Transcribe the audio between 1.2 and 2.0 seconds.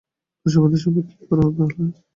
করো তাহলে?